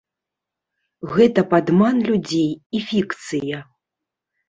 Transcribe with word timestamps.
Гэта 1.15 1.45
падман 1.53 1.95
людзей 2.09 2.51
і 2.75 2.85
фікцыя. 2.89 3.65